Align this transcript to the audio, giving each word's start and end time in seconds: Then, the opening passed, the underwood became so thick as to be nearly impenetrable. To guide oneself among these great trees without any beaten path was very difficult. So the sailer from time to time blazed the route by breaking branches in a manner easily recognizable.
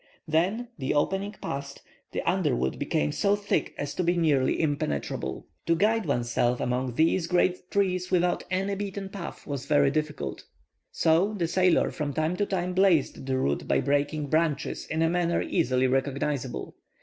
Then, 0.27 0.69
the 0.79 0.95
opening 0.95 1.33
passed, 1.43 1.83
the 2.11 2.23
underwood 2.27 2.79
became 2.79 3.11
so 3.11 3.35
thick 3.35 3.75
as 3.77 3.93
to 3.93 4.03
be 4.03 4.17
nearly 4.17 4.59
impenetrable. 4.59 5.45
To 5.67 5.75
guide 5.75 6.07
oneself 6.07 6.59
among 6.59 6.95
these 6.95 7.27
great 7.27 7.69
trees 7.69 8.09
without 8.09 8.43
any 8.49 8.73
beaten 8.73 9.09
path 9.09 9.45
was 9.45 9.67
very 9.67 9.91
difficult. 9.91 10.45
So 10.91 11.35
the 11.35 11.47
sailer 11.47 11.91
from 11.91 12.13
time 12.15 12.35
to 12.37 12.47
time 12.47 12.73
blazed 12.73 13.27
the 13.27 13.37
route 13.37 13.67
by 13.67 13.79
breaking 13.79 14.29
branches 14.29 14.87
in 14.87 15.03
a 15.03 15.07
manner 15.07 15.39
easily 15.43 15.85
recognizable. 15.85 16.73